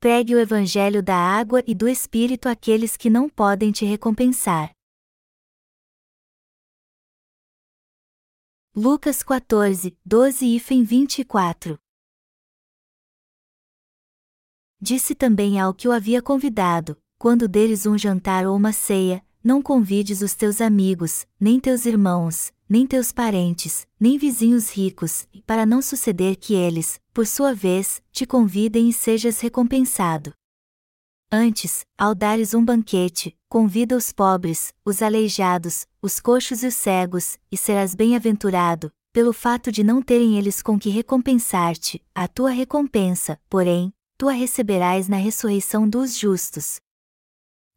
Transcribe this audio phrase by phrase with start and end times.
[0.00, 4.70] pregue o evangelho da água e do espírito àqueles que não podem te recompensar.
[8.74, 11.76] Lucas 14, 12 e 24
[14.80, 19.62] Disse também ao que o havia convidado: quando deres um jantar ou uma ceia, não
[19.62, 25.80] convides os teus amigos, nem teus irmãos, nem teus parentes, nem vizinhos ricos, para não
[25.80, 30.34] suceder que eles, por sua vez, te convidem e sejas recompensado.
[31.32, 37.38] Antes, ao dares um banquete, convida os pobres, os aleijados, os coxos e os cegos,
[37.50, 43.40] e serás bem-aventurado, pelo fato de não terem eles com que recompensar-te, a tua recompensa,
[43.48, 46.80] porém, tu a receberás na ressurreição dos justos.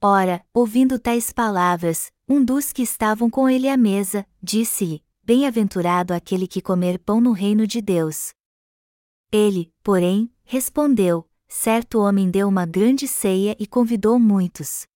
[0.03, 6.47] Ora, ouvindo tais palavras, um dos que estavam com ele à mesa, disse-lhe: Bem-aventurado aquele
[6.47, 8.33] que comer pão no reino de Deus.
[9.31, 14.87] Ele, porém, respondeu: Certo homem deu uma grande ceia e convidou muitos.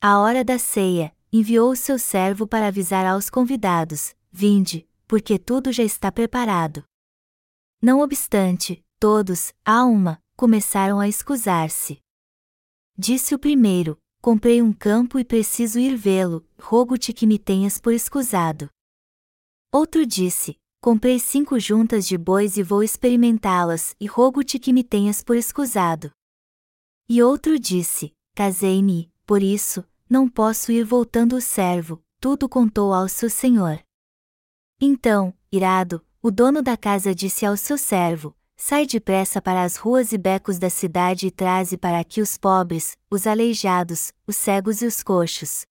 [0.00, 5.70] À hora da ceia, enviou o seu servo para avisar aos convidados: Vinde, porque tudo
[5.70, 6.82] já está preparado.
[7.80, 12.00] Não obstante, todos, a uma, começaram a escusar-se.
[12.96, 17.92] Disse o primeiro: Comprei um campo e preciso ir vê-lo, rogo-te que me tenhas por
[17.92, 18.68] escusado.
[19.72, 25.22] Outro disse: Comprei cinco juntas de bois e vou experimentá-las, e rogo-te que me tenhas
[25.22, 26.10] por escusado.
[27.08, 33.08] E outro disse: Casei-me, por isso, não posso ir voltando o servo, tudo contou ao
[33.08, 33.82] seu senhor.
[34.80, 40.12] Então, irado, o dono da casa disse ao seu servo: Sai depressa para as ruas
[40.12, 44.86] e becos da cidade e traze para aqui os pobres, os aleijados, os cegos e
[44.86, 45.64] os coxos.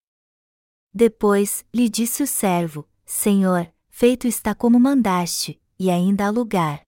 [0.92, 6.82] Depois, lhe disse o servo: Senhor, feito está como mandaste, e ainda há lugar.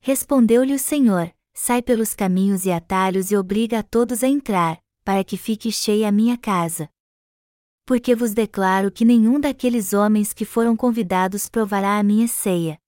[0.00, 5.24] Respondeu-lhe o Senhor: Sai pelos caminhos e atalhos e obriga a todos a entrar, para
[5.24, 6.88] que fique cheia a minha casa.
[7.84, 12.78] Porque vos declaro que nenhum daqueles homens que foram convidados provará a minha ceia.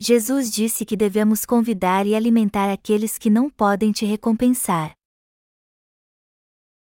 [0.00, 4.94] Jesus disse que devemos convidar e alimentar aqueles que não podem te recompensar.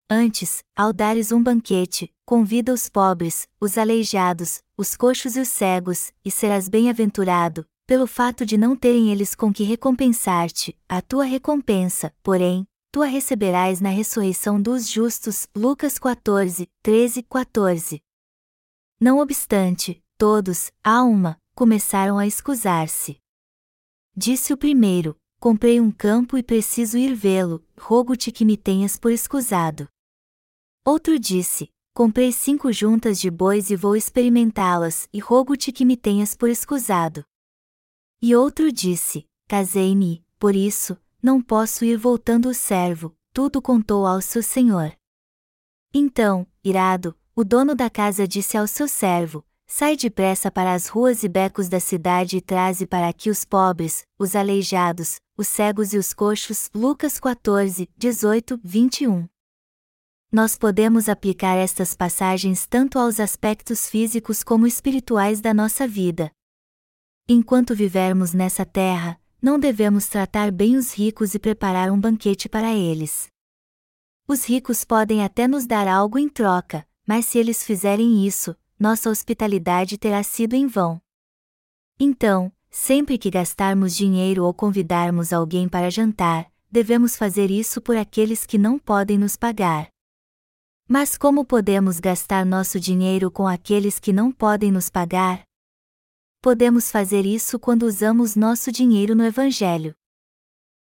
[0.09, 6.13] Antes, ao dares um banquete, convida os pobres, os aleijados, os coxos e os cegos,
[6.25, 12.15] e serás bem-aventurado, pelo fato de não terem eles com que recompensar-te, a tua recompensa,
[12.23, 15.49] porém, tu a receberás na ressurreição dos justos.
[15.55, 18.01] Lucas 14, 13, 14.
[19.01, 23.19] Não obstante, todos, a uma, começaram a escusar-se.
[24.17, 29.11] Disse o primeiro: Comprei um campo e preciso ir vê-lo, rogo-te que me tenhas por
[29.11, 29.89] escusado.
[30.85, 36.35] Outro disse: Comprei cinco juntas de bois e vou experimentá-las, e rogo-te que me tenhas
[36.35, 37.25] por escusado.
[38.23, 44.21] E outro disse: Casei-me, por isso, não posso ir voltando o servo, tudo contou ao
[44.21, 44.97] seu senhor.
[45.93, 51.23] Então, irado, o dono da casa disse ao seu servo: Sai depressa para as ruas
[51.23, 55.97] e becos da cidade e traze para aqui os pobres, os aleijados, os cegos e
[55.97, 56.69] os coxos.
[56.75, 59.29] Lucas 14, 18, 21.
[60.33, 66.33] Nós podemos aplicar estas passagens tanto aos aspectos físicos como espirituais da nossa vida.
[67.29, 72.75] Enquanto vivermos nessa terra, não devemos tratar bem os ricos e preparar um banquete para
[72.75, 73.29] eles.
[74.27, 79.11] Os ricos podem até nos dar algo em troca, mas se eles fizerem isso, nossa
[79.11, 80.99] hospitalidade terá sido em vão.
[81.99, 88.47] Então, sempre que gastarmos dinheiro ou convidarmos alguém para jantar, devemos fazer isso por aqueles
[88.47, 89.91] que não podem nos pagar.
[90.89, 95.43] Mas como podemos gastar nosso dinheiro com aqueles que não podem nos pagar?
[96.41, 99.95] Podemos fazer isso quando usamos nosso dinheiro no Evangelho.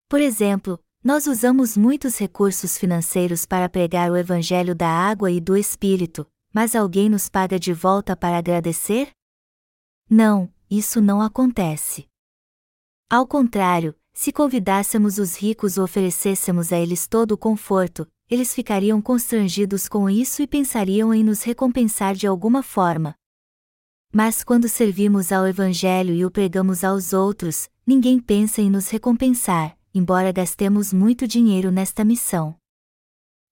[0.07, 5.57] Por exemplo, nós usamos muitos recursos financeiros para pregar o Evangelho da água e do
[5.57, 9.11] Espírito, mas alguém nos paga de volta para agradecer?
[10.09, 12.07] Não, isso não acontece.
[13.09, 19.01] Ao contrário, se convidássemos os ricos ou oferecêssemos a eles todo o conforto, eles ficariam
[19.01, 23.15] constrangidos com isso e pensariam em nos recompensar de alguma forma.
[24.11, 29.77] Mas quando servimos ao Evangelho e o pregamos aos outros, ninguém pensa em nos recompensar,
[29.93, 32.55] embora gastemos muito dinheiro nesta missão.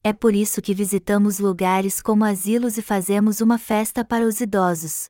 [0.07, 5.09] É por isso que visitamos lugares como asilos e fazemos uma festa para os idosos.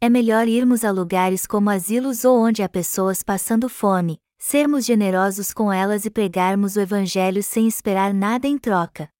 [0.00, 5.52] É melhor irmos a lugares como asilos ou onde há pessoas passando fome, sermos generosos
[5.52, 9.10] com elas e pregarmos o Evangelho sem esperar nada em troca.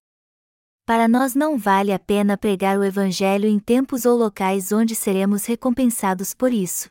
[0.87, 5.45] Para nós não vale a pena pregar o Evangelho em tempos ou locais onde seremos
[5.45, 6.89] recompensados por isso.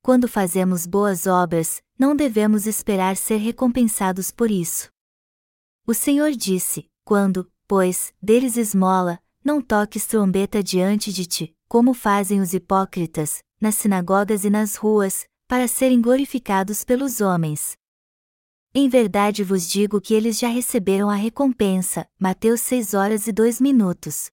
[0.00, 4.93] Quando fazemos boas obras, não devemos esperar ser recompensados por isso.
[5.86, 12.40] O Senhor disse: Quando, pois, deles esmola, não toques trombeta diante de ti, como fazem
[12.40, 17.76] os hipócritas, nas sinagogas e nas ruas, para serem glorificados pelos homens.
[18.74, 22.08] Em verdade vos digo que eles já receberam a recompensa.
[22.18, 24.30] Mateus 6 horas e 2 minutos.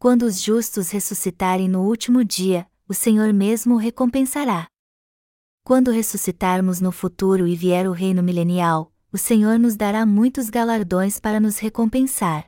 [0.00, 4.66] Quando os justos ressuscitarem no último dia, o Senhor mesmo o recompensará.
[5.62, 11.18] Quando ressuscitarmos no futuro e vier o reino milenial, o Senhor nos dará muitos galardões
[11.18, 12.44] para nos recompensar.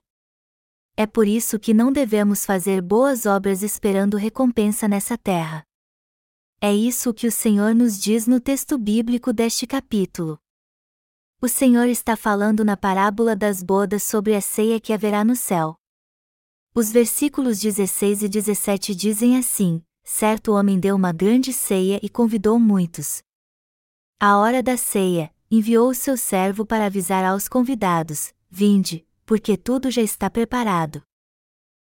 [0.96, 5.64] É por isso que não devemos fazer boas obras esperando recompensa nessa terra.
[6.60, 10.38] É isso que o Senhor nos diz no texto bíblico deste capítulo.
[11.40, 15.74] O Senhor está falando na parábola das bodas sobre a ceia que haverá no céu.
[16.72, 22.60] Os versículos 16 e 17 dizem assim: Certo homem deu uma grande ceia e convidou
[22.60, 23.22] muitos.
[24.20, 29.90] À hora da ceia, enviou o seu servo para avisar aos convidados: Vinde, porque tudo
[29.90, 31.02] já está preparado.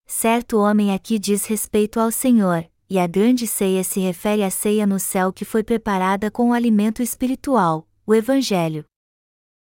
[0.06, 4.86] Certo homem aqui diz respeito ao Senhor, e a grande ceia se refere à ceia
[4.86, 8.86] no céu que foi preparada com o alimento espiritual, o Evangelho.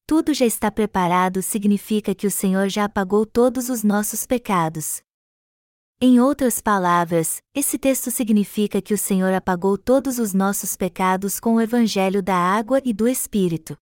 [0.08, 5.04] Tudo já está preparado significa que o Senhor já apagou todos os nossos pecados.
[6.02, 11.56] Em outras palavras, esse texto significa que o Senhor apagou todos os nossos pecados com
[11.56, 13.78] o Evangelho da água e do Espírito.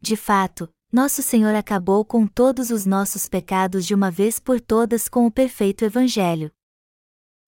[0.00, 5.08] De fato, nosso Senhor acabou com todos os nossos pecados de uma vez por todas
[5.08, 6.50] com o perfeito Evangelho.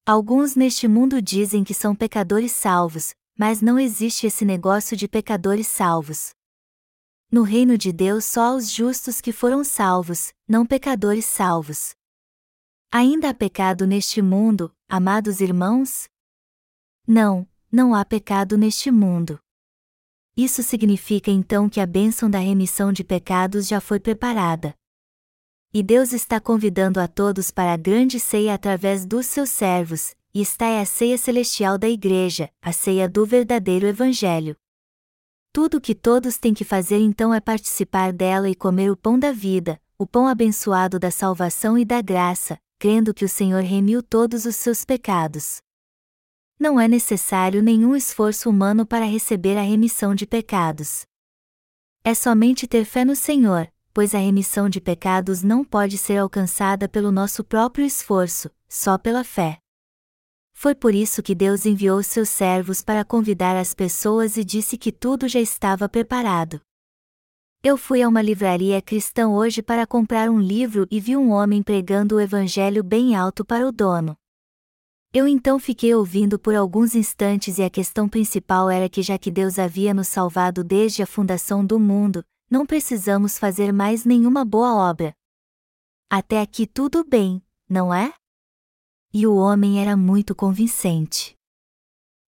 [0.07, 5.67] Alguns neste mundo dizem que são pecadores salvos, mas não existe esse negócio de pecadores
[5.67, 6.31] salvos.
[7.29, 11.93] No reino de Deus só os justos que foram salvos, não pecadores salvos.
[12.97, 16.05] Ainda há pecado neste mundo, amados irmãos?
[17.05, 19.41] Não, não há pecado neste mundo.
[20.37, 24.77] Isso significa então que a bênção da remissão de pecados já foi preparada.
[25.73, 30.41] E Deus está convidando a todos para a grande ceia através dos seus servos, e
[30.41, 34.57] está é a ceia celestial da Igreja, a ceia do verdadeiro Evangelho.
[35.53, 39.19] Tudo o que todos têm que fazer então é participar dela e comer o pão
[39.19, 44.03] da vida, o pão abençoado da salvação e da graça, crendo que o Senhor remiu
[44.03, 45.63] todos os seus pecados.
[46.61, 51.07] Não é necessário nenhum esforço humano para receber a remissão de pecados.
[52.05, 56.87] É somente ter fé no Senhor, pois a remissão de pecados não pode ser alcançada
[56.87, 59.57] pelo nosso próprio esforço, só pela fé.
[60.53, 64.93] Foi por isso que Deus enviou seus servos para convidar as pessoas e disse que
[64.93, 66.61] tudo já estava preparado.
[67.67, 71.63] Eu fui a uma livraria cristã hoje para comprar um livro e vi um homem
[71.63, 74.15] pregando o evangelho bem alto para o dono.
[75.15, 79.31] Eu então fiquei ouvindo por alguns instantes e a questão principal era que já que
[79.31, 84.75] Deus havia nos salvado desde a fundação do mundo, não precisamos fazer mais nenhuma boa
[84.75, 85.15] obra.
[86.11, 88.13] Até aqui tudo bem, não é?
[89.17, 91.37] e o homem era muito convincente.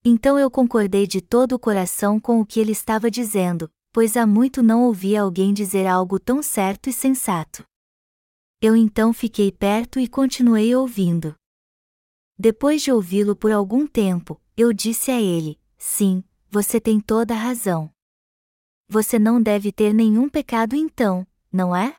[0.04, 4.26] Então eu concordei de todo o coração com o que ele estava dizendo, pois há
[4.26, 7.64] muito não ouvia alguém dizer algo tão certo e sensato.
[8.60, 11.34] Eu então fiquei perto e continuei ouvindo.
[12.38, 17.38] Depois de ouvi-lo por algum tempo, eu disse a ele: Sim, você tem toda a
[17.38, 17.90] razão.
[18.86, 21.96] Você não deve ter nenhum pecado então, não é?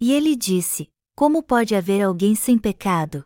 [0.00, 3.24] E ele disse: Como pode haver alguém sem pecado?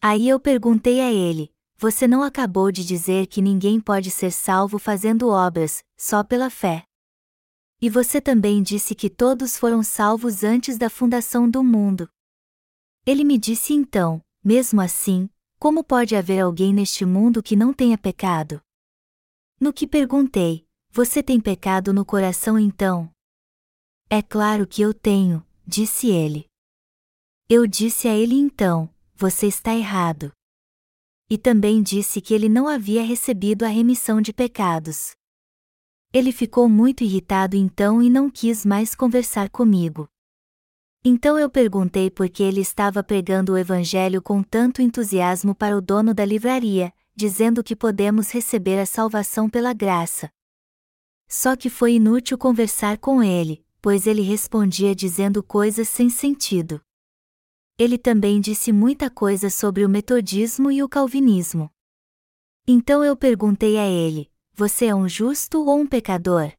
[0.00, 4.78] Aí eu perguntei a ele: Você não acabou de dizer que ninguém pode ser salvo
[4.78, 6.84] fazendo obras, só pela fé?
[7.80, 12.06] E você também disse que todos foram salvos antes da fundação do mundo.
[13.06, 15.26] Ele me disse então: Mesmo assim,
[15.58, 18.60] como pode haver alguém neste mundo que não tenha pecado?
[19.58, 23.10] No que perguntei: Você tem pecado no coração então?
[24.10, 26.44] É claro que eu tenho, disse ele.
[27.48, 30.30] Eu disse a ele então: você está errado.
[31.32, 35.12] E também disse que ele não havia recebido a remissão de pecados.
[36.12, 40.08] Ele ficou muito irritado então e não quis mais conversar comigo.
[41.04, 45.80] Então eu perguntei por que ele estava pregando o Evangelho com tanto entusiasmo para o
[45.80, 50.32] dono da livraria, dizendo que podemos receber a salvação pela graça.
[51.28, 56.82] Só que foi inútil conversar com ele, pois ele respondia dizendo coisas sem sentido
[57.80, 61.70] ele também disse muita coisa sobre o metodismo e o calvinismo.
[62.68, 66.52] Então eu perguntei a ele: Você é um justo ou um pecador?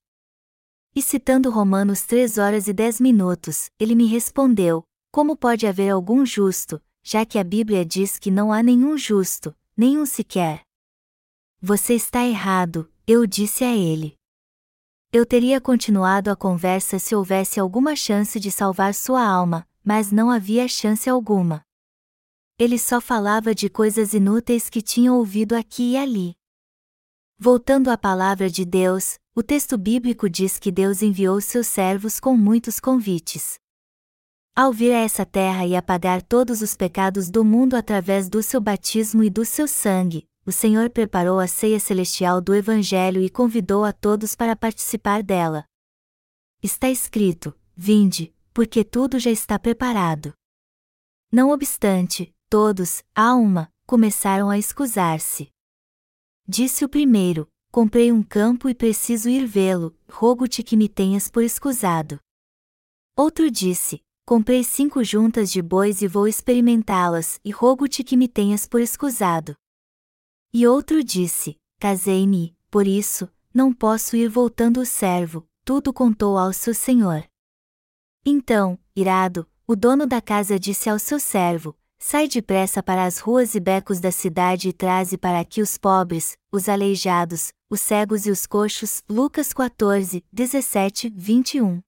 [0.96, 6.26] E citando Romanos 3 horas e 10 minutos, ele me respondeu: Como pode haver algum
[6.26, 10.64] justo, já que a Bíblia diz que não há nenhum justo, nenhum sequer?
[11.62, 14.16] Você está errado, eu disse a ele.
[15.14, 20.30] Eu teria continuado a conversa se houvesse alguma chance de salvar sua alma, mas não
[20.30, 21.64] havia chance alguma.
[22.58, 26.36] Ele só falava de coisas inúteis que tinham ouvido aqui e ali.
[27.38, 32.38] Voltando à palavra de Deus, o texto bíblico diz que Deus enviou seus servos com
[32.38, 33.60] muitos convites.
[34.56, 38.60] Ao vir a essa terra e apagar todos os pecados do mundo através do seu
[38.60, 43.86] batismo e do seu sangue, o Senhor preparou a ceia celestial do Evangelho e convidou
[43.86, 45.64] a todos para participar dela.
[46.62, 50.34] Está escrito: Vinde, porque tudo já está preparado.
[51.32, 55.50] Não obstante, todos, a uma, começaram a escusar-se.
[56.48, 61.42] Disse o primeiro: Comprei um campo e preciso ir vê-lo, rogo-te que me tenhas por
[61.42, 62.20] escusado.
[63.16, 68.68] Outro disse: Comprei cinco juntas de bois e vou experimentá-las, e rogo-te que me tenhas
[68.68, 69.56] por escusado.
[70.54, 76.52] E outro disse: Casei-me, por isso, não posso ir voltando o servo, tudo contou ao
[76.52, 77.31] seu senhor.
[78.26, 83.56] Então, irado, o dono da casa disse ao seu servo: Sai depressa para as ruas
[83.56, 88.32] e becos da cidade e traze para aqui os pobres, os aleijados, os cegos e
[88.32, 89.04] os coxos.
[89.10, 91.82] Lucas 14, 17, 21.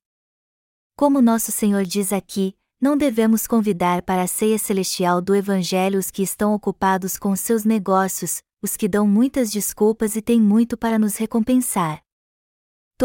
[0.95, 6.11] Como nosso Senhor diz aqui, não devemos convidar para a ceia celestial do Evangelho os
[6.11, 10.97] que estão ocupados com seus negócios, os que dão muitas desculpas e têm muito para
[10.97, 12.03] nos recompensar.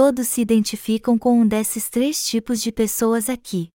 [0.00, 3.68] Todos se identificam com um desses três tipos de pessoas aqui.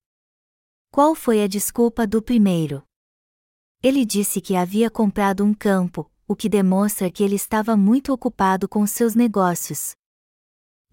[0.89, 2.81] Qual foi a desculpa do primeiro?
[3.83, 8.69] Ele disse que havia comprado um campo, o que demonstra que ele estava muito ocupado
[8.69, 9.95] com seus negócios.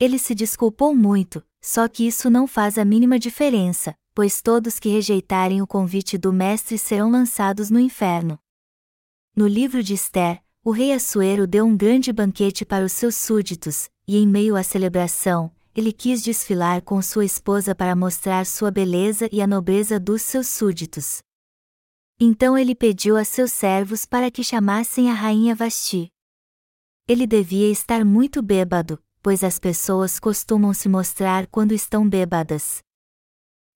[0.01, 4.89] Ele se desculpou muito, só que isso não faz a mínima diferença, pois todos que
[4.89, 8.37] rejeitarem o convite do Mestre serão lançados no inferno.
[9.37, 13.89] No livro de Esther, o rei Assuero deu um grande banquete para os seus súditos,
[14.11, 19.29] e em meio à celebração, ele quis desfilar com sua esposa para mostrar sua beleza
[19.31, 21.23] e a nobreza dos seus súditos.
[22.19, 26.09] Então ele pediu a seus servos para que chamassem a rainha Vasti.
[27.07, 32.81] Ele devia estar muito bêbado, pois as pessoas costumam se mostrar quando estão bêbadas.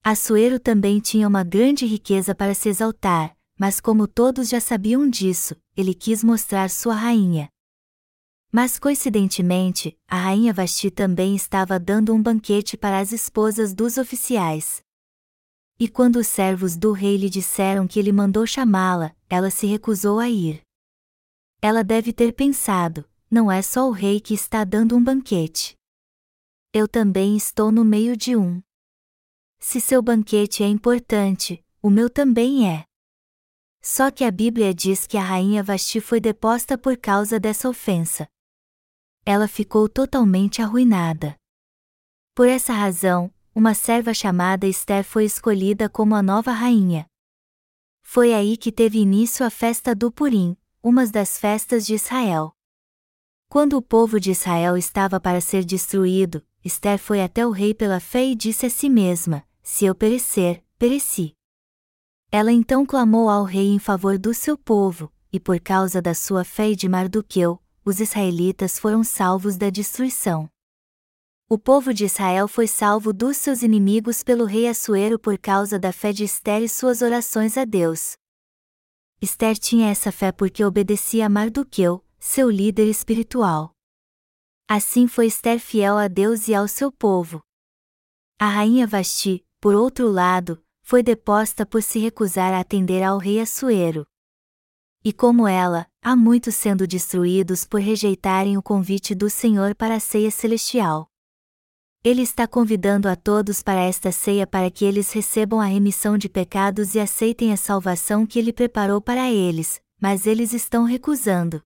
[0.02, 5.54] Assuero também tinha uma grande riqueza para se exaltar, mas como todos já sabiam disso,
[5.76, 7.53] ele quis mostrar sua rainha.
[8.56, 14.80] Mas coincidentemente, a rainha Vasti também estava dando um banquete para as esposas dos oficiais.
[15.76, 20.20] E quando os servos do rei lhe disseram que ele mandou chamá-la, ela se recusou
[20.20, 20.62] a ir.
[21.60, 25.76] Ela deve ter pensado: não é só o rei que está dando um banquete.
[26.72, 28.62] Eu também estou no meio de um.
[29.58, 32.84] Se seu banquete é importante, o meu também é.
[33.82, 38.28] Só que a Bíblia diz que a rainha Vasti foi deposta por causa dessa ofensa.
[39.26, 41.34] Ela ficou totalmente arruinada.
[42.34, 47.06] Por essa razão, uma serva chamada Esther foi escolhida como a nova rainha.
[48.02, 52.52] Foi aí que teve início a festa do Purim, uma das festas de Israel.
[53.48, 58.00] Quando o povo de Israel estava para ser destruído, Esther foi até o rei pela
[58.00, 61.32] fé e disse a si mesma: Se eu perecer, pereci.
[62.30, 66.44] Ela então clamou ao rei em favor do seu povo, e por causa da sua
[66.44, 70.48] fé e de Mardoqueu, os israelitas foram salvos da destruição.
[71.46, 75.92] O povo de Israel foi salvo dos seus inimigos pelo rei Assuero por causa da
[75.92, 78.16] fé de Esther e suas orações a Deus.
[79.20, 83.72] Esther tinha essa fé porque obedecia a Mardoqueu, seu líder espiritual.
[84.66, 87.42] Assim foi Esther fiel a Deus e ao seu povo.
[88.38, 93.38] A rainha Vasti, por outro lado, foi deposta por se recusar a atender ao rei
[93.40, 94.06] Assuero.
[95.06, 100.00] E como ela, há muitos sendo destruídos por rejeitarem o convite do Senhor para a
[100.00, 101.10] ceia celestial.
[102.02, 106.26] Ele está convidando a todos para esta ceia para que eles recebam a remissão de
[106.26, 111.60] pecados e aceitem a salvação que ele preparou para eles, mas eles estão recusando.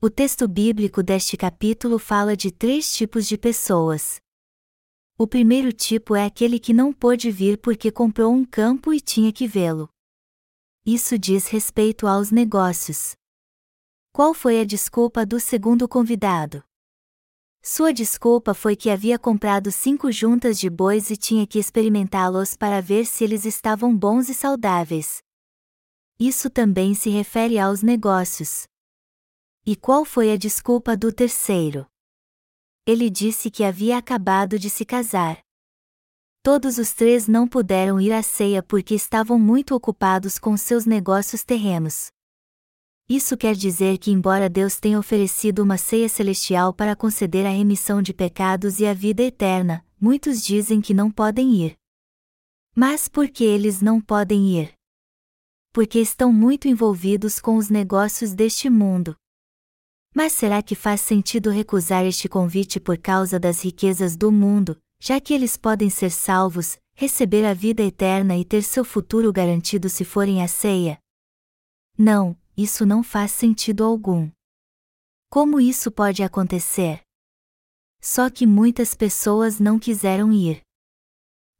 [0.00, 4.20] O texto bíblico deste capítulo fala de três tipos de pessoas.
[5.18, 9.32] O primeiro tipo é aquele que não pôde vir porque comprou um campo e tinha
[9.32, 9.88] que vê-lo.
[10.88, 13.16] Isso diz respeito aos negócios.
[14.12, 16.62] Qual foi a desculpa do segundo convidado?
[17.60, 22.80] Sua desculpa foi que havia comprado cinco juntas de bois e tinha que experimentá-los para
[22.80, 25.18] ver se eles estavam bons e saudáveis.
[26.20, 28.68] Isso também se refere aos negócios.
[29.66, 31.84] E qual foi a desculpa do terceiro?
[32.86, 35.45] Ele disse que havia acabado de se casar.
[36.46, 41.42] Todos os três não puderam ir à ceia porque estavam muito ocupados com seus negócios
[41.42, 42.12] terrenos.
[43.08, 48.00] Isso quer dizer que, embora Deus tenha oferecido uma ceia celestial para conceder a remissão
[48.00, 51.74] de pecados e a vida eterna, muitos dizem que não podem ir.
[52.76, 54.72] Mas por que eles não podem ir?
[55.72, 59.16] Porque estão muito envolvidos com os negócios deste mundo.
[60.14, 65.20] Mas será que faz sentido recusar este convite por causa das riquezas do mundo, já
[65.20, 70.04] que eles podem ser salvos, receber a vida eterna e ter seu futuro garantido se
[70.04, 70.98] forem à ceia?
[71.96, 74.30] Não, isso não faz sentido algum.
[75.28, 77.02] Como isso pode acontecer?
[78.00, 80.60] Só que muitas pessoas não quiseram ir.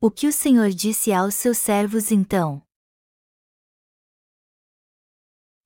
[0.01, 2.63] O que o Senhor disse aos seus servos então?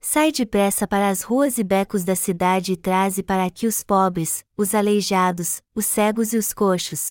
[0.00, 4.44] Sai depressa para as ruas e becos da cidade e traze para aqui os pobres,
[4.56, 7.10] os aleijados, os cegos e os coxos.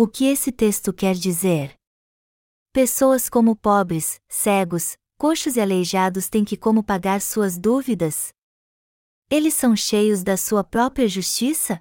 [0.00, 1.74] O que esse texto quer dizer?
[2.72, 8.32] Pessoas como pobres, cegos, coxos e aleijados têm que como pagar suas dúvidas?
[9.28, 11.80] Eles são cheios da sua própria justiça?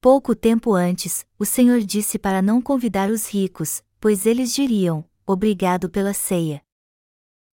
[0.00, 5.88] Pouco tempo antes, o Senhor disse para não convidar os ricos, pois eles diriam: Obrigado
[5.88, 6.60] pela ceia.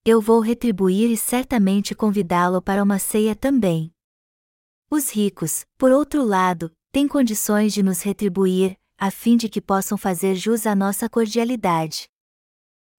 [0.03, 3.93] Eu vou retribuir e certamente convidá-lo para uma ceia também.
[4.89, 9.98] Os ricos, por outro lado, têm condições de nos retribuir, a fim de que possam
[9.98, 12.10] fazer jus à nossa cordialidade.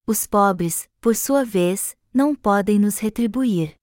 [0.07, 3.75] Os pobres, por sua vez, não podem nos retribuir.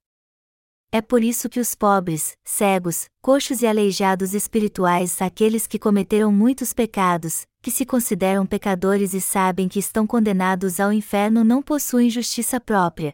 [0.91, 6.73] É por isso que os pobres, cegos, coxos e aleijados espirituais, aqueles que cometeram muitos
[6.73, 12.59] pecados, que se consideram pecadores e sabem que estão condenados ao inferno, não possuem justiça
[12.59, 13.13] própria.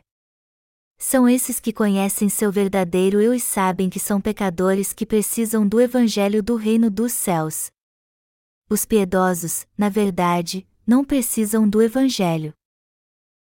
[0.97, 5.81] São esses que conhecem seu verdadeiro eu e sabem que são pecadores que precisam do
[5.81, 7.72] evangelho do reino dos céus.
[8.69, 12.53] Os piedosos, na verdade, não precisam do evangelho.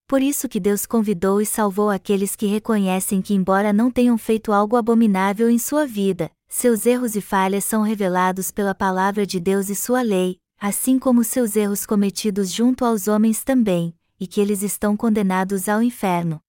[0.07, 4.53] Por isso que Deus convidou e salvou aqueles que reconhecem que, embora não tenham feito
[4.53, 9.71] algo abominável em sua vida, seus erros e falhas são revelados pela palavra de Deus
[9.71, 14.63] e sua lei, assim como seus erros cometidos junto aos homens também, e que eles
[14.63, 16.41] estão condenados ao inferno.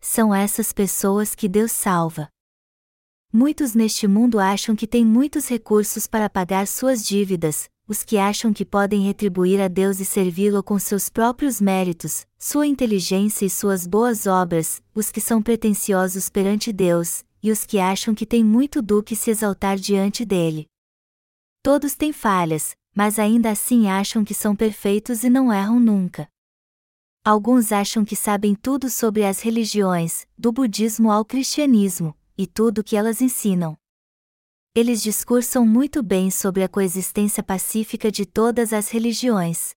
[0.00, 2.28] São essas pessoas que Deus salva.
[3.32, 8.54] Muitos neste mundo acham que têm muitos recursos para pagar suas dívidas, os que acham
[8.54, 13.86] que podem retribuir a Deus e servi-lo com seus próprios méritos, sua inteligência e suas
[13.86, 18.80] boas obras, os que são pretensiosos perante Deus, e os que acham que têm muito
[18.80, 20.66] do que se exaltar diante dele.
[21.62, 26.26] Todos têm falhas, mas ainda assim acham que são perfeitos e não erram nunca.
[27.22, 32.84] Alguns acham que sabem tudo sobre as religiões, do budismo ao cristianismo, e tudo o
[32.84, 33.76] que elas ensinam.
[34.74, 39.74] Eles discursam muito bem sobre a coexistência pacífica de todas as religiões.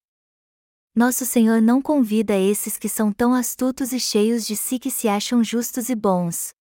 [0.95, 5.07] Nosso Senhor não convida esses que são tão astutos e cheios de si que se
[5.07, 6.53] acham justos e bons.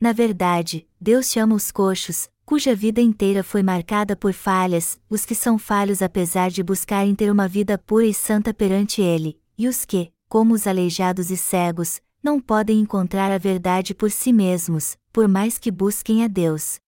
[0.00, 5.34] Na verdade, Deus chama os coxos, cuja vida inteira foi marcada por falhas, os que
[5.34, 9.84] são falhos apesar de buscarem ter uma vida pura e santa perante Ele, e os
[9.84, 15.26] que, como os aleijados e cegos, não podem encontrar a verdade por si mesmos, por
[15.26, 16.78] mais que busquem a Deus.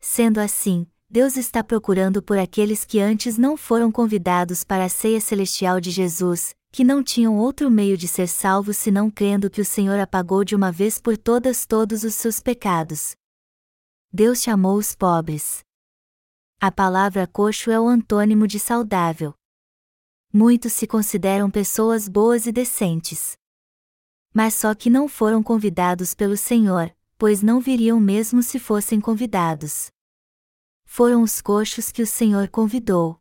[0.00, 5.20] Sendo assim, Deus está procurando por aqueles que antes não foram convidados para a ceia
[5.20, 9.64] celestial de Jesus, que não tinham outro meio de ser salvos senão crendo que o
[9.64, 13.16] Senhor apagou de uma vez por todas todos os seus pecados.
[14.12, 15.60] Deus chamou os pobres.
[16.60, 19.34] A palavra coxo é o antônimo de saudável.
[20.32, 23.36] Muitos se consideram pessoas boas e decentes.
[24.38, 29.90] Mas só que não foram convidados pelo Senhor, pois não viriam mesmo se fossem convidados.
[30.84, 33.18] Foram os coxos que o Senhor convidou.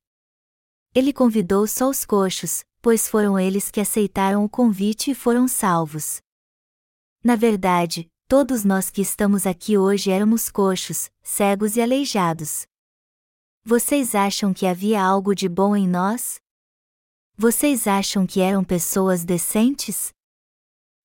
[0.93, 6.21] Ele convidou só os coxos, pois foram eles que aceitaram o convite e foram salvos.
[7.23, 12.67] Na verdade, todos nós que estamos aqui hoje éramos coxos, cegos e aleijados.
[13.65, 16.39] Vocês acham que havia algo de bom em nós?
[17.35, 20.15] Vocês acham que eram pessoas decentes?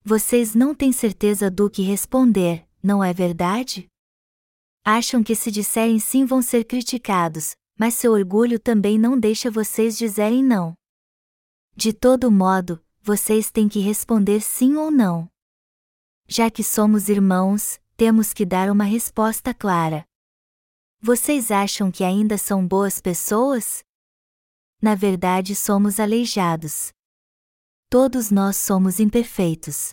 [0.05, 3.87] Vocês não têm certeza do que responder, não é verdade?
[4.85, 9.97] Acham que se disserem sim vão ser criticados, mas seu orgulho também não deixa vocês
[9.97, 10.75] dizerem não.
[11.77, 15.29] De todo modo, vocês têm que responder sim ou não.
[16.27, 20.05] Já que somos irmãos, temos que dar uma resposta clara.
[21.01, 23.85] Vocês acham que ainda são boas pessoas?
[24.81, 26.93] Na verdade, somos aleijados.
[27.93, 29.91] Todos nós somos imperfeitos.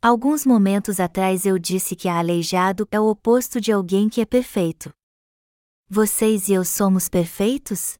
[0.00, 4.24] Alguns momentos atrás eu disse que a aleijado é o oposto de alguém que é
[4.24, 4.88] perfeito.
[5.88, 7.94] Vocês e eu somos perfeitos?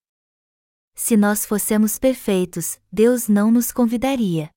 [0.95, 4.49] Se nós fossemos perfeitos, Deus não nos convidaria.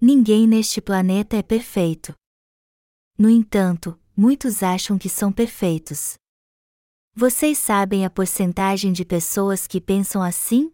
[0.00, 2.12] ninguém neste planeta é perfeito.
[3.16, 6.14] No entanto, muitos acham que são perfeitos.
[7.14, 10.73] Vocês sabem a porcentagem de pessoas que pensam assim?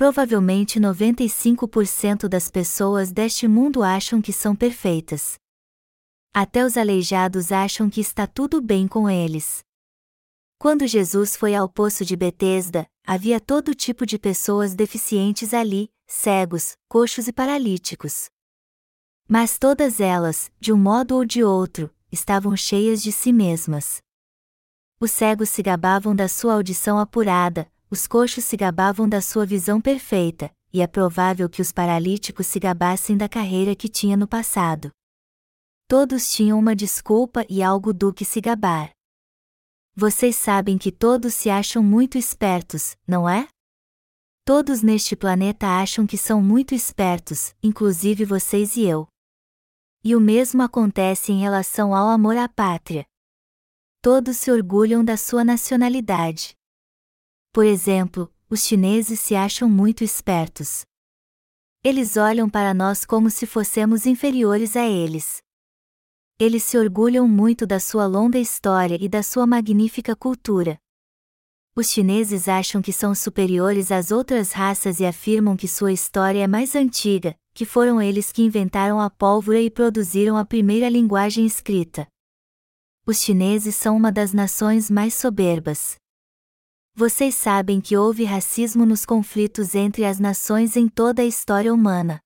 [0.00, 5.38] Provavelmente 95% das pessoas deste mundo acham que são perfeitas.
[6.32, 9.62] Até os aleijados acham que está tudo bem com eles.
[10.58, 16.78] Quando Jesus foi ao poço de Betesda, havia todo tipo de pessoas deficientes ali, cegos,
[16.88, 18.30] coxos e paralíticos.
[19.28, 24.00] Mas todas elas, de um modo ou de outro, estavam cheias de si mesmas.
[24.98, 29.80] Os cegos se gabavam da sua audição apurada, os coxos se gabavam da sua visão
[29.80, 34.92] perfeita, e é provável que os paralíticos se gabassem da carreira que tinha no passado.
[35.88, 38.92] Todos tinham uma desculpa e algo do que se gabar.
[39.92, 43.48] Vocês sabem que todos se acham muito espertos, não é?
[44.44, 49.08] Todos neste planeta acham que são muito espertos, inclusive vocês e eu.
[50.04, 53.04] E o mesmo acontece em relação ao amor à pátria.
[54.00, 56.54] Todos se orgulham da sua nacionalidade.
[57.52, 60.82] Por exemplo, os chineses se acham muito espertos.
[61.82, 65.42] Eles olham para nós como se fossemos inferiores a eles.
[66.38, 70.78] Eles se orgulham muito da sua longa história e da sua magnífica cultura.
[71.74, 76.46] Os chineses acham que são superiores às outras raças e afirmam que sua história é
[76.46, 82.06] mais antiga, que foram eles que inventaram a pólvora e produziram a primeira linguagem escrita.
[83.04, 85.96] Os chineses são uma das nações mais soberbas.
[87.00, 92.20] Vocês sabem que houve racismo nos conflitos entre as nações em toda a história humana.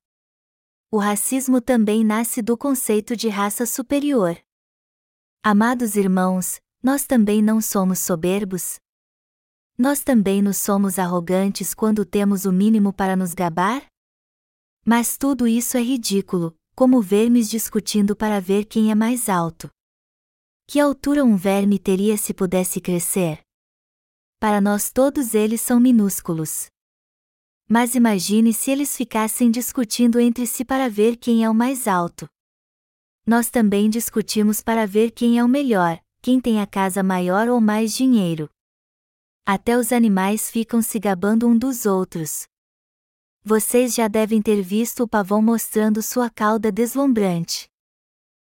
[0.90, 4.36] O racismo também nasce do conceito de raça superior.
[5.44, 8.80] Amados irmãos, nós também não somos soberbos?
[9.78, 13.86] Nós também nos somos arrogantes quando temos o mínimo para nos gabar?
[14.84, 19.70] Mas tudo isso é ridículo, como vermes discutindo para ver quem é mais alto.
[20.66, 23.44] Que altura um verme teria se pudesse crescer?
[24.44, 26.66] Para nós todos eles são minúsculos.
[27.66, 32.28] Mas imagine se eles ficassem discutindo entre si para ver quem é o mais alto.
[33.26, 37.58] Nós também discutimos para ver quem é o melhor, quem tem a casa maior ou
[37.58, 38.50] mais dinheiro.
[39.46, 42.42] Até os animais ficam se gabando um dos outros.
[43.42, 47.66] Vocês já devem ter visto o pavão mostrando sua cauda deslumbrante.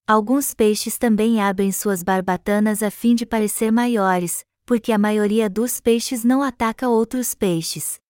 [0.05, 5.81] Alguns peixes também abrem suas barbatanas a fim de parecer maiores, porque a maioria dos
[5.81, 8.01] peixes não ataca outros peixes.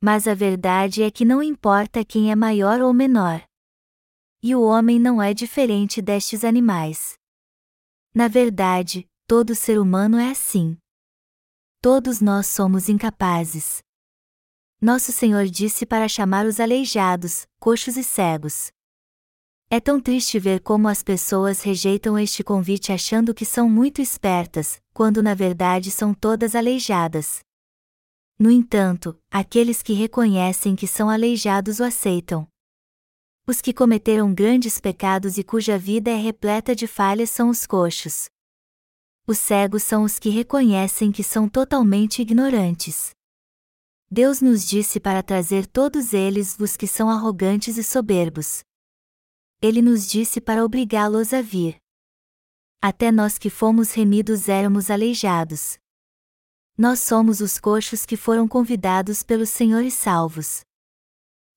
[0.00, 3.42] Mas a verdade é que não importa quem é maior ou menor.
[4.42, 7.14] E o homem não é diferente destes animais.
[8.12, 10.76] Na verdade, todo ser humano é assim.
[11.80, 13.78] Todos nós somos incapazes.
[14.80, 18.72] Nosso Senhor disse para chamar os aleijados, coxos e cegos.
[19.72, 24.82] É tão triste ver como as pessoas rejeitam este convite achando que são muito espertas,
[24.92, 27.38] quando na verdade são todas aleijadas.
[28.36, 32.48] No entanto, aqueles que reconhecem que são aleijados o aceitam.
[33.46, 38.28] Os que cometeram grandes pecados e cuja vida é repleta de falhas são os coxos.
[39.24, 43.10] Os cegos são os que reconhecem que são totalmente ignorantes.
[44.10, 48.64] Deus nos disse para trazer todos eles os que são arrogantes e soberbos.
[49.62, 51.76] Ele nos disse para obrigá-los a vir.
[52.80, 55.78] Até nós que fomos remidos éramos aleijados.
[56.78, 60.62] Nós somos os coxos que foram convidados pelo Senhor e salvos.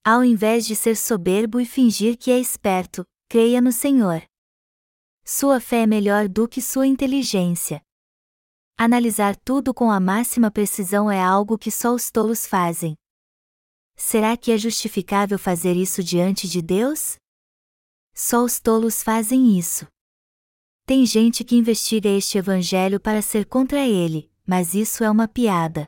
[0.03, 4.21] Ao invés de ser soberbo e fingir que é esperto, creia no Senhor.
[5.23, 7.81] Sua fé é melhor do que sua inteligência.
[8.77, 12.97] Analisar tudo com a máxima precisão é algo que só os tolos fazem.
[13.95, 17.15] Será que é justificável fazer isso diante de Deus?
[18.13, 19.87] Só os tolos fazem isso.
[20.85, 25.87] Tem gente que investiga este evangelho para ser contra ele, mas isso é uma piada.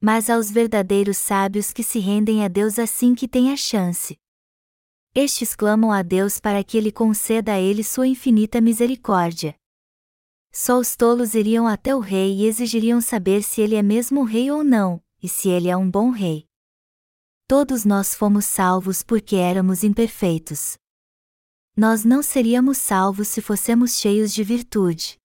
[0.00, 4.16] Mas aos verdadeiros sábios que se rendem a Deus assim que têm a chance.
[5.14, 9.56] Estes clamam a Deus para que Ele conceda a eles sua infinita misericórdia.
[10.52, 14.50] Só os tolos iriam até o rei e exigiriam saber se ele é mesmo rei
[14.50, 16.46] ou não, e se ele é um bom rei.
[17.46, 20.78] Todos nós fomos salvos porque éramos imperfeitos.
[21.80, 25.16] Nós não seríamos salvos se fossemos cheios de virtude.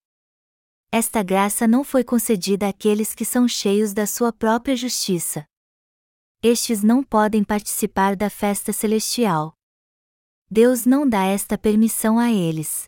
[0.92, 5.48] Esta graça não foi concedida àqueles que são cheios da sua própria justiça.
[6.44, 9.56] Estes não podem participar da festa celestial.
[10.48, 12.84] Deus não dá esta permissão a eles.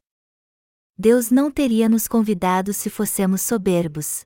[0.95, 4.23] Deus não teria nos convidado se fossemos soberbos.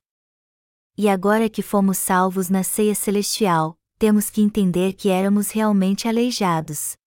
[0.98, 6.99] E agora que fomos salvos na ceia celestial, temos que entender que éramos realmente aleijados.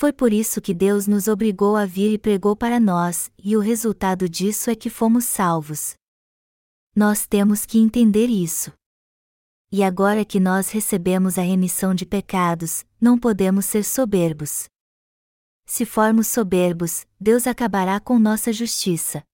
[0.00, 3.60] Foi por isso que Deus nos obrigou a vir e pregou para nós, e o
[3.60, 5.96] resultado disso é que fomos salvos.
[6.94, 8.72] Nós temos que entender isso.
[9.72, 14.68] E agora que nós recebemos a remissão de pecados, não podemos ser soberbos.
[15.66, 19.24] Se formos soberbos, Deus acabará com nossa justiça.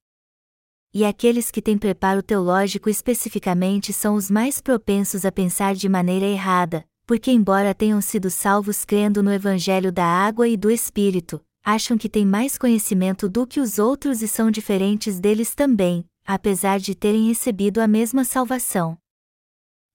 [0.95, 6.25] E aqueles que têm preparo teológico especificamente são os mais propensos a pensar de maneira
[6.25, 11.97] errada, porque, embora tenham sido salvos crendo no Evangelho da água e do Espírito, acham
[11.97, 16.95] que têm mais conhecimento do que os outros e são diferentes deles também, apesar de
[16.95, 18.99] terem recebido a mesma salvação.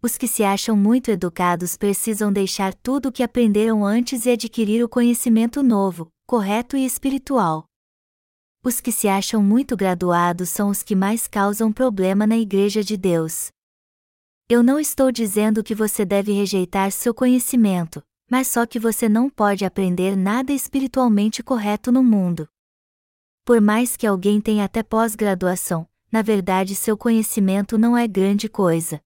[0.02, 4.84] Os que se acham muito educados precisam deixar tudo o que aprenderam antes e adquirir
[4.84, 7.66] o conhecimento novo, correto e espiritual.
[8.64, 12.96] Os que se acham muito graduados são os que mais causam problema na Igreja de
[12.96, 13.50] Deus.
[14.50, 19.30] Eu não estou dizendo que você deve rejeitar seu conhecimento, mas só que você não
[19.30, 22.50] pode aprender nada espiritualmente correto no mundo.
[23.46, 29.02] Por mais que alguém tenha até pós-graduação, na verdade seu conhecimento não é grande coisa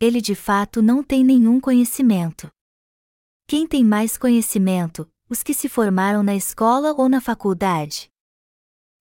[0.00, 2.50] ele de fato não tem nenhum conhecimento.
[3.46, 8.10] Quem tem mais conhecimento, os que se formaram na escola ou na faculdade?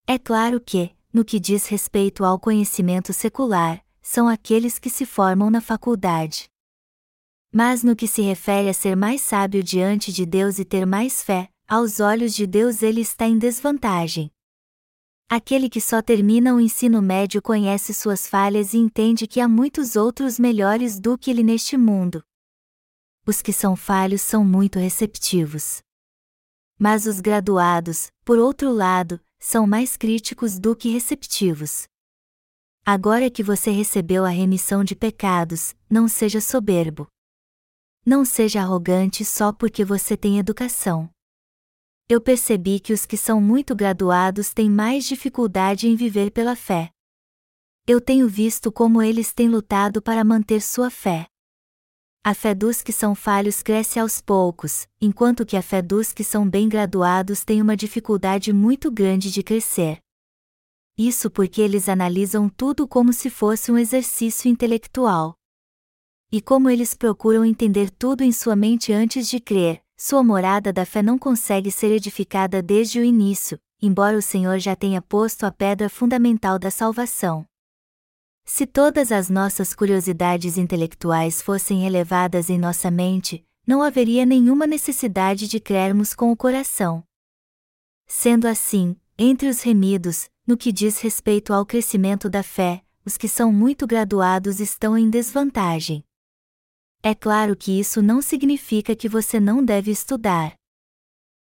[0.05, 5.51] É claro que, no que diz respeito ao conhecimento secular, são aqueles que se formam
[5.51, 6.49] na faculdade.
[7.53, 11.21] Mas no que se refere a ser mais sábio diante de Deus e ter mais
[11.21, 14.31] fé, aos olhos de Deus ele está em desvantagem.
[15.29, 19.95] Aquele que só termina o ensino médio conhece suas falhas e entende que há muitos
[19.95, 22.23] outros melhores do que ele neste mundo.
[23.27, 25.83] Os que são falhos são muito receptivos.
[26.79, 31.87] Mas os graduados, por outro lado, são mais críticos do que receptivos.
[32.91, 37.07] Agora que você recebeu a remissão de pecados, não seja soberbo.
[38.03, 41.09] Não seja arrogante só porque você tem educação
[42.09, 46.89] eu percebi que os que são muito graduados têm mais dificuldade em viver pela fé.
[47.85, 51.27] Eu tenho visto como eles têm lutado para manter sua fé.
[52.23, 56.23] A fé dos que são falhos cresce aos poucos, enquanto que a fé dos que
[56.23, 59.99] são bem graduados tem uma dificuldade muito grande de crescer.
[61.01, 65.33] Isso porque eles analisam tudo como se fosse um exercício intelectual.
[66.29, 70.85] E como eles procuram entender tudo em sua mente antes de crer, sua morada da
[70.85, 75.51] fé não consegue ser edificada desde o início, embora o Senhor já tenha posto a
[75.53, 77.45] pedra fundamental da salvação.
[78.43, 85.47] Se todas as nossas curiosidades intelectuais fossem elevadas em nossa mente, não haveria nenhuma necessidade
[85.47, 87.01] de crermos com o coração.
[88.05, 93.27] Sendo assim, entre os remidos, no que diz respeito ao crescimento da fé, os que
[93.27, 96.05] são muito graduados estão em desvantagem.
[97.03, 100.53] É claro que isso não significa que você não deve estudar.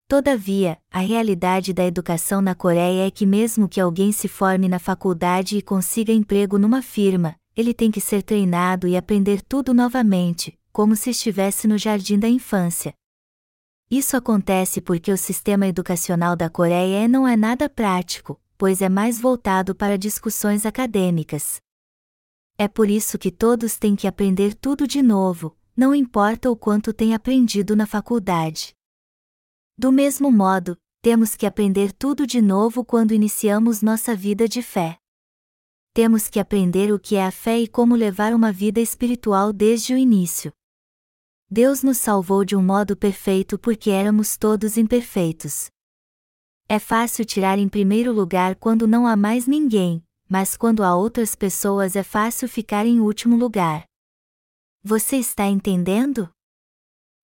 [0.06, 4.78] Todavia, a realidade da educação na Coreia é que, mesmo que alguém se forme na
[4.78, 10.56] faculdade e consiga emprego numa firma, ele tem que ser treinado e aprender tudo novamente,
[10.72, 12.94] como se estivesse no jardim da infância.
[13.90, 19.20] Isso acontece porque o sistema educacional da Coreia não é nada prático, pois é mais
[19.20, 21.60] voltado para discussões acadêmicas.
[22.56, 26.92] É por isso que todos têm que aprender tudo de novo, não importa o quanto
[26.92, 28.74] têm aprendido na faculdade.
[29.76, 34.96] Do mesmo modo, temos que aprender tudo de novo quando iniciamos nossa vida de fé.
[35.92, 39.92] Temos que aprender o que é a fé e como levar uma vida espiritual desde
[39.94, 40.52] o início.
[41.56, 45.70] Deus nos salvou de um modo perfeito porque éramos todos imperfeitos.
[46.68, 51.36] É fácil tirar em primeiro lugar quando não há mais ninguém, mas quando há outras
[51.36, 53.84] pessoas é fácil ficar em último lugar.
[54.82, 56.28] Você está entendendo?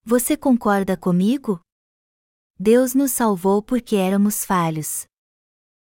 [0.04, 1.60] Você concorda comigo?
[2.56, 5.06] Deus nos salvou porque éramos falhos.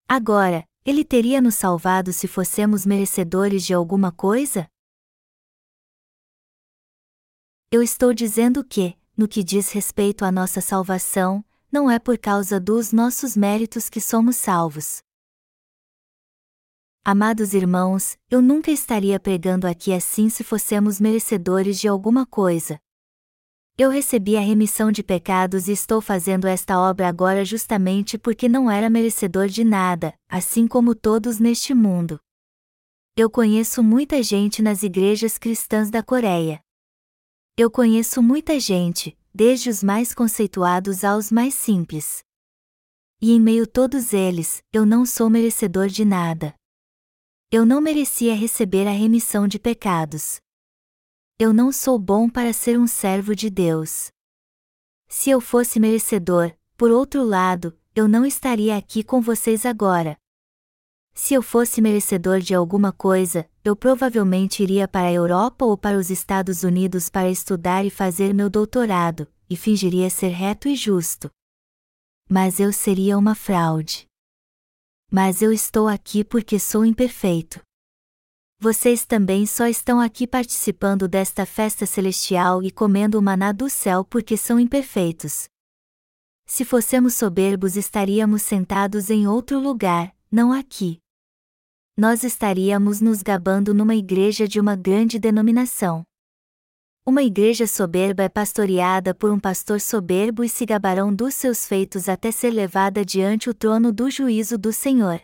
[0.07, 4.67] Agora, Ele teria nos salvado se fossemos merecedores de alguma coisa?
[7.73, 12.59] Eu estou dizendo que, no que diz respeito à nossa salvação, não é por causa
[12.59, 15.01] dos nossos méritos que somos salvos.
[17.03, 22.79] Amados irmãos, eu nunca estaria pregando aqui assim se fossemos merecedores de alguma coisa.
[23.75, 28.69] Eu recebi a remissão de pecados e estou fazendo esta obra agora justamente porque não
[28.69, 32.19] era merecedor de nada, assim como todos neste mundo.
[33.17, 36.63] Eu conheço muita gente nas igrejas cristãs da Coreia.
[37.55, 42.23] Eu conheço muita gente, desde os mais conceituados aos mais simples.
[43.21, 46.55] E em meio todos eles, eu não sou merecedor de nada.
[47.51, 50.41] Eu não merecia receber a remissão de pecados.
[51.37, 54.09] Eu não sou bom para ser um servo de Deus.
[55.07, 60.17] Se eu fosse merecedor, Por outro lado, eu não estaria aqui com vocês agora.
[61.13, 65.97] Se eu fosse merecedor de alguma coisa, eu provavelmente iria para a Europa ou para
[65.97, 71.29] os Estados Unidos para estudar e fazer meu doutorado, e fingiria ser reto e justo.
[72.29, 74.05] Mas eu seria uma fraude.
[75.09, 77.61] Mas eu estou aqui porque sou imperfeito.
[78.59, 84.03] Vocês também só estão aqui participando desta festa celestial e comendo o maná do céu
[84.03, 85.45] porque são imperfeitos.
[86.45, 91.02] Se fossemos soberbos, estaríamos sentados em outro lugar, não aqui.
[91.95, 96.03] Nós estaríamos nos gabando numa igreja de uma grande denominação.
[97.05, 102.09] Uma igreja soberba é pastoreada por um pastor soberbo e se gabarão dos seus feitos
[102.09, 105.21] até ser levada diante o trono do juízo do Senhor.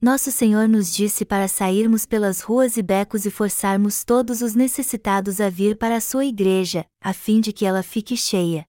[0.00, 5.40] Nosso Senhor nos disse para sairmos pelas ruas e becos e forçarmos todos os necessitados
[5.40, 8.64] a vir para a sua igreja, a fim de que ela fique cheia.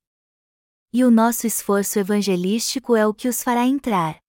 [0.92, 4.25] E o nosso esforço evangelístico é o que os fará entrar.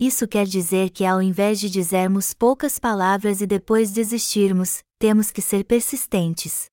[0.00, 5.42] Isso quer dizer que ao invés de dizermos poucas palavras e depois desistirmos, temos que
[5.42, 6.68] ser persistentes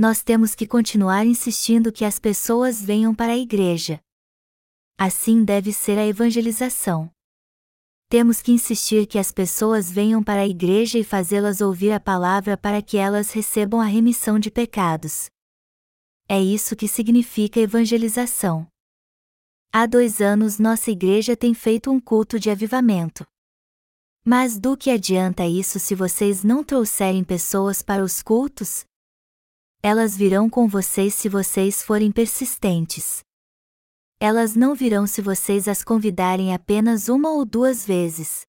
[0.00, 4.00] nós temos que continuar insistindo que as pessoas venham para a igreja.
[4.96, 7.10] Assim deve ser a evangelização.
[8.08, 12.56] Temos que insistir que as pessoas venham para a igreja e fazê-las ouvir a palavra
[12.56, 15.28] para que elas recebam a remissão de pecados.
[16.26, 18.66] É isso que significa evangelização.
[19.72, 23.26] Há dois anos nossa igreja tem feito um culto de avivamento.
[24.24, 28.84] Mas do que adianta isso se vocês não trouxerem pessoas para os cultos?
[29.82, 33.22] elas virão com vocês se vocês forem persistentes.
[34.20, 38.42] Elas não virão se vocês as convidarem apenas uma ou duas vezes.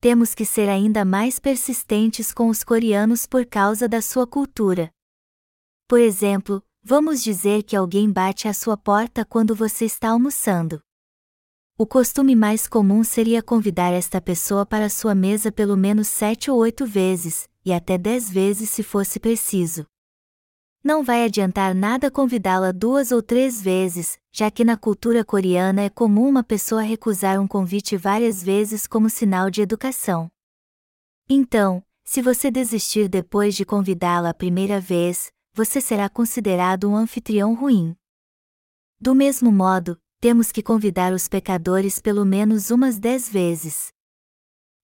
[0.00, 4.92] Temos que ser ainda mais persistentes com os coreanos por causa da sua cultura.
[5.88, 10.80] Por exemplo, vamos dizer que alguém bate à sua porta quando você está almoçando.
[11.76, 16.58] O costume mais comum seria convidar esta pessoa para sua mesa pelo menos sete ou
[16.58, 19.86] oito vezes, e até dez vezes se fosse preciso.
[20.82, 25.88] Não vai adiantar nada convidá-la duas ou três vezes, já que na cultura coreana é
[25.88, 30.30] comum uma pessoa recusar um convite várias vezes como sinal de educação.
[31.28, 37.54] Então, se você desistir depois de convidá-la a primeira vez, você será considerado um anfitrião
[37.54, 37.96] ruim.
[39.00, 43.92] Do mesmo modo, temos que convidar os pecadores pelo menos umas dez vezes.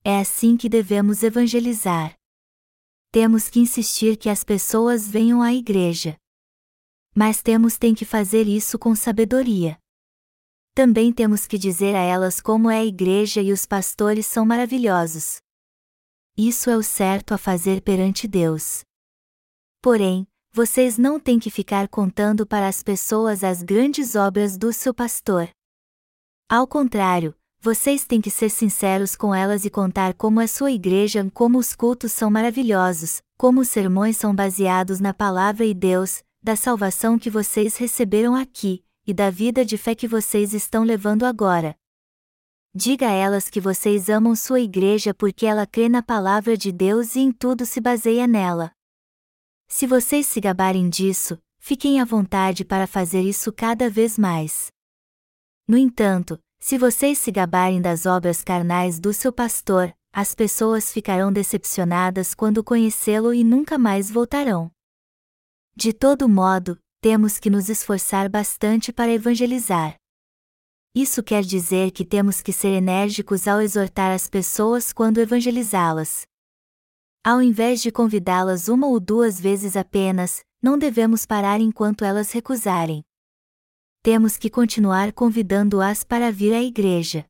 [0.04, 2.14] É assim que devemos evangelizar
[3.14, 6.16] temos que insistir que as pessoas venham à igreja.
[7.14, 9.78] Mas temos tem que fazer isso com sabedoria.
[10.74, 15.40] Também temos que dizer a elas como é a igreja e os pastores são maravilhosos.
[16.36, 18.82] Isso é o certo a fazer perante Deus.
[19.80, 24.94] Porém, vocês não têm que ficar contando para as pessoas as grandes obras do seu
[24.94, 25.48] pastor.
[26.48, 31.28] Ao contrário, vocês têm que ser sinceros com elas e contar como é sua igreja,
[31.34, 36.54] como os cultos são maravilhosos, como os sermões são baseados na palavra e Deus, da
[36.54, 41.74] salvação que vocês receberam aqui, e da vida de fé que vocês estão levando agora.
[42.72, 47.16] Diga a elas que vocês amam sua igreja porque ela crê na palavra de Deus
[47.16, 48.70] e em tudo se baseia nela.
[49.76, 54.68] Se vocês se gabarem disso, fiquem à vontade para fazer isso cada vez mais.
[55.66, 61.32] No entanto, se vocês se gabarem das obras carnais do seu pastor, as pessoas ficarão
[61.32, 64.70] decepcionadas quando conhecê-lo e nunca mais voltarão.
[65.74, 69.96] De todo modo, temos que nos esforçar bastante para evangelizar.
[70.94, 76.28] Isso quer dizer que temos que ser enérgicos ao exortar as pessoas quando evangelizá-las.
[77.24, 83.02] Ao invés de convidá-las uma ou duas vezes apenas, não devemos parar enquanto elas recusarem
[84.04, 87.24] temos que continuar convidando-as para vir à igreja.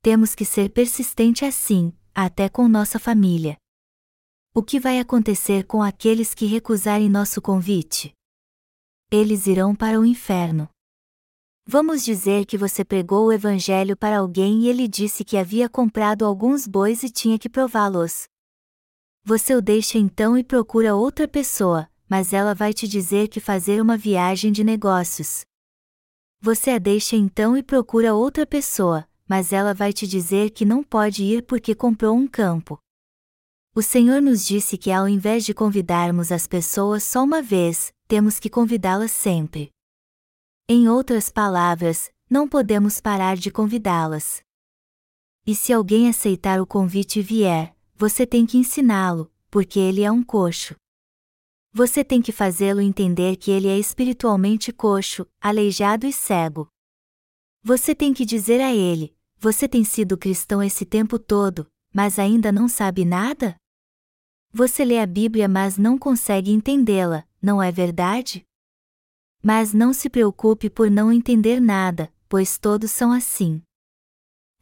[0.00, 3.58] Temos que ser persistente assim, até com nossa família.
[4.54, 8.14] O que vai acontecer com aqueles que recusarem nosso convite?
[9.10, 10.70] Eles irão para o inferno.
[11.68, 16.24] Vamos dizer que você pregou o evangelho para alguém e ele disse que havia comprado
[16.24, 18.24] alguns bois e tinha que prová-los.
[19.24, 23.80] Você o deixa então e procura outra pessoa, mas ela vai te dizer que fazer
[23.80, 25.44] uma viagem de negócios,
[26.44, 30.84] você a deixa então e procura outra pessoa, mas ela vai te dizer que não
[30.84, 32.78] pode ir porque comprou um campo.
[33.74, 38.38] O Senhor nos disse que ao invés de convidarmos as pessoas só uma vez, temos
[38.38, 39.70] que convidá-las sempre.
[40.68, 44.42] Em outras palavras, não podemos parar de convidá-las.
[45.46, 47.73] E se alguém aceitar o convite e vier,
[48.06, 50.76] você tem que ensiná-lo, porque ele é um coxo.
[51.72, 56.68] Você tem que fazê-lo entender que ele é espiritualmente coxo, aleijado e cego.
[57.62, 62.52] Você tem que dizer a ele: Você tem sido cristão esse tempo todo, mas ainda
[62.52, 63.56] não sabe nada?
[64.52, 68.44] Você lê a Bíblia, mas não consegue entendê-la, não é verdade?
[69.42, 73.62] Mas não se preocupe por não entender nada, pois todos são assim.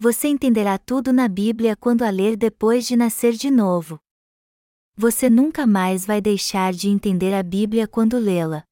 [0.02, 4.00] Você entenderá tudo na Bíblia quando a ler depois de nascer de novo.
[4.96, 8.64] Você nunca mais vai deixar de entender a Bíblia quando lê-la.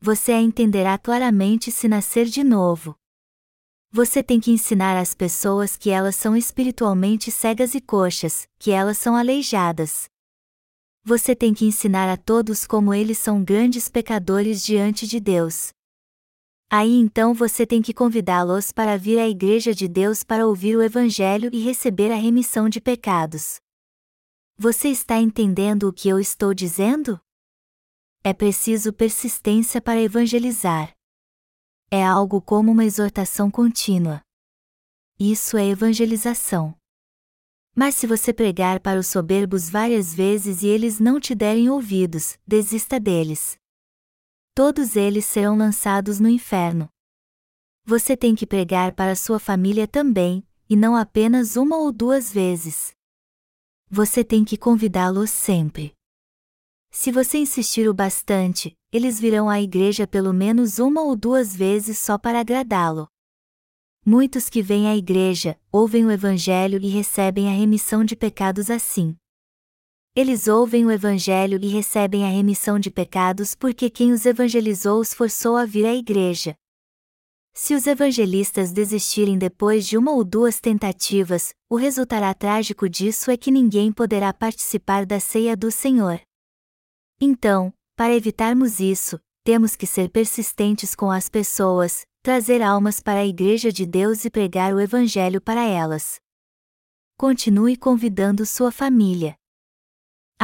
[0.00, 2.96] Você a entenderá claramente se nascer de novo.
[3.92, 8.98] Você tem que ensinar às pessoas que elas são espiritualmente cegas e coxas, que elas
[8.98, 10.06] são aleijadas.
[11.04, 15.72] Você tem que ensinar a todos como eles são grandes pecadores diante de Deus.
[16.72, 20.82] Aí então você tem que convidá-los para vir à Igreja de Deus para ouvir o
[20.82, 23.60] Evangelho e receber a remissão de pecados.
[24.56, 27.20] Você está entendendo o que eu estou dizendo?
[28.24, 30.94] É preciso persistência para evangelizar
[31.92, 34.22] é algo como uma exortação contínua.
[35.20, 36.74] Isso é evangelização.
[37.76, 42.38] Mas se você pregar para os soberbos várias vezes e eles não te derem ouvidos,
[42.46, 43.58] desista deles.
[44.54, 46.86] Todos eles serão lançados no inferno.
[47.86, 52.92] Você tem que pregar para sua família também, e não apenas uma ou duas vezes.
[53.88, 55.94] Você tem que convidá-los sempre.
[56.90, 61.98] Se você insistir o bastante, eles virão à igreja pelo menos uma ou duas vezes
[61.98, 63.08] só para agradá-lo.
[64.04, 69.16] Muitos que vêm à igreja, ouvem o Evangelho e recebem a remissão de pecados assim.
[70.14, 75.14] Eles ouvem o Evangelho e recebem a remissão de pecados porque quem os evangelizou os
[75.14, 76.54] forçou a vir à igreja.
[77.54, 83.38] Se os evangelistas desistirem depois de uma ou duas tentativas, o resultado trágico disso é
[83.38, 86.20] que ninguém poderá participar da ceia do Senhor.
[87.18, 93.26] Então, para evitarmos isso, temos que ser persistentes com as pessoas, trazer almas para a
[93.26, 96.20] Igreja de Deus e pregar o Evangelho para elas.
[97.16, 99.36] Continue convidando sua família.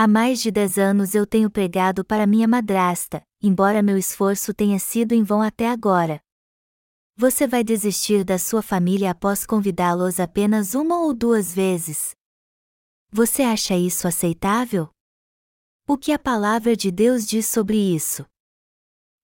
[0.01, 4.79] Há mais de dez anos eu tenho pregado para minha madrasta, embora meu esforço tenha
[4.79, 6.21] sido em vão até agora.
[7.17, 12.15] Você vai desistir da sua família após convidá-los apenas uma ou duas vezes?
[13.11, 14.89] Você acha isso aceitável?
[15.85, 18.25] O que a palavra de Deus diz sobre isso?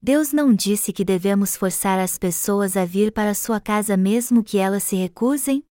[0.03, 4.59] Deus não disse que devemos forçar as pessoas a vir para sua casa mesmo que
[4.59, 5.65] elas se recusem?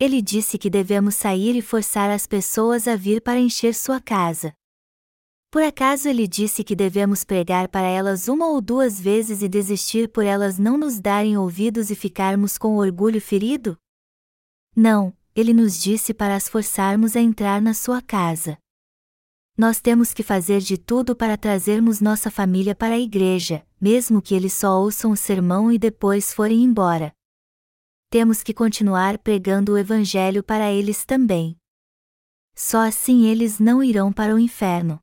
[0.00, 4.52] Ele disse que devemos sair e forçar as pessoas a vir para encher sua casa.
[5.50, 10.08] Por acaso ele disse que devemos pregar para elas uma ou duas vezes e desistir
[10.08, 13.76] por elas não nos darem ouvidos e ficarmos com o orgulho ferido?
[14.74, 18.58] Não, ele nos disse para as forçarmos a entrar na sua casa
[19.60, 24.34] nós temos que fazer de tudo para trazermos nossa família para a igreja, mesmo que
[24.34, 27.12] eles só ouçam o sermão e depois forem embora.
[28.12, 31.56] Temos que continuar pregando o Evangelho para eles também.
[32.56, 34.98] Só assim eles não irão para o inferno.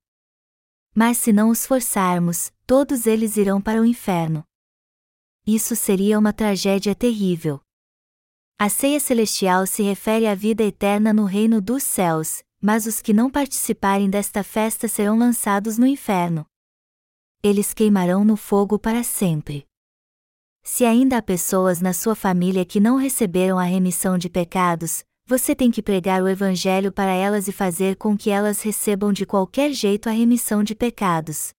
[0.93, 4.43] Mas se não os forçarmos, todos eles irão para o inferno.
[5.45, 7.61] Isso seria uma tragédia terrível.
[8.59, 13.13] A ceia celestial se refere à vida eterna no reino dos céus, mas os que
[13.13, 16.45] não participarem desta festa serão lançados no inferno.
[17.41, 19.65] Eles queimarão no fogo para sempre.
[20.69, 25.55] Se ainda há pessoas na sua família que não receberam a remissão de pecados, você
[25.55, 29.71] tem que pregar o Evangelho para elas e fazer com que elas recebam de qualquer
[29.71, 31.51] jeito a remissão de pecados.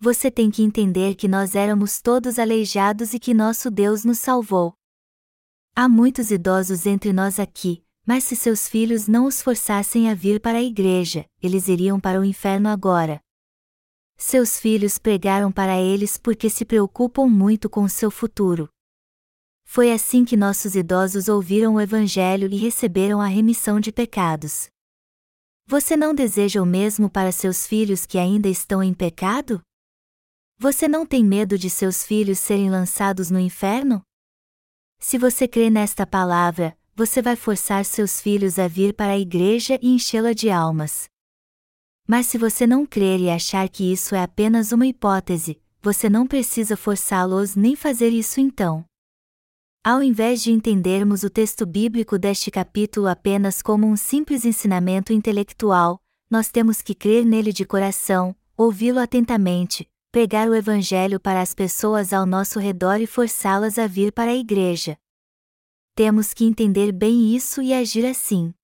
[0.00, 4.74] Você tem que entender que nós éramos todos aleijados e que nosso Deus nos salvou.
[5.74, 10.40] Há muitos idosos entre nós aqui, mas se seus filhos não os forçassem a vir
[10.40, 13.20] para a igreja, eles iriam para o inferno agora.
[14.20, 18.68] Seus filhos pregaram para eles porque se preocupam muito com seu futuro.
[19.64, 24.68] Foi assim que nossos idosos ouviram o Evangelho e receberam a remissão de pecados.
[25.66, 29.62] Você não deseja o mesmo para seus filhos que ainda estão em pecado?
[30.58, 34.02] Você não tem medo de seus filhos serem lançados no inferno?
[34.98, 39.78] Se você crê nesta palavra, você vai forçar seus filhos a vir para a igreja
[39.80, 41.08] e enchê-la de almas.
[42.08, 46.26] Mas se você não crer e achar que isso é apenas uma hipótese, você não
[46.26, 48.82] precisa forçá-los nem fazer isso então.
[49.84, 56.00] Ao invés de entendermos o texto bíblico deste capítulo apenas como um simples ensinamento intelectual,
[56.30, 62.14] nós temos que crer nele de coração, ouvi-lo atentamente, pregar o Evangelho para as pessoas
[62.14, 64.96] ao nosso redor e forçá-las a vir para a igreja
[65.98, 68.54] temos que entender bem isso e agir assim.